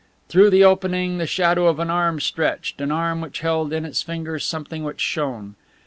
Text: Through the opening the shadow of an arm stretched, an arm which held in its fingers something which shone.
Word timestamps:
Through 0.29 0.49
the 0.49 0.63
opening 0.63 1.19
the 1.19 1.27
shadow 1.27 1.67
of 1.67 1.77
an 1.77 1.91
arm 1.91 2.19
stretched, 2.19 2.81
an 2.81 2.91
arm 2.91 3.21
which 3.21 3.41
held 3.41 3.71
in 3.71 3.85
its 3.85 4.01
fingers 4.01 4.43
something 4.43 4.83
which 4.83 4.99
shone. 4.99 5.53